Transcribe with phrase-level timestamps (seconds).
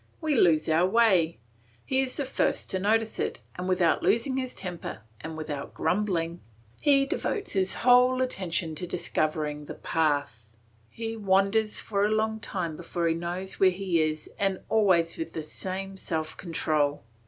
[0.19, 1.37] We lose our way;
[1.85, 6.41] he is the first to notice it, and without losing his temper, and without grumbling,
[6.81, 10.49] he devotes his whole attention to discovering the path;
[10.89, 15.33] he wanders for a long time before he knows where he is and always with
[15.33, 17.03] the same self control.